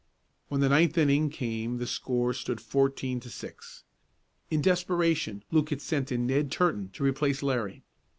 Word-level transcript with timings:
When 0.47 0.61
the 0.61 0.69
ninth 0.69 0.97
inning 0.97 1.29
came 1.29 1.77
the 1.77 1.85
score 1.85 2.33
stood 2.33 2.59
fourteen 2.59 3.19
to 3.19 3.29
six. 3.29 3.83
In 4.49 4.59
desperation, 4.59 5.43
Luke 5.51 5.69
had 5.69 5.79
sent 5.79 6.11
in 6.11 6.25
Ned 6.25 6.49
Turton 6.49 6.89
to 6.93 7.03
replace 7.03 7.43
Larry. 7.43 7.83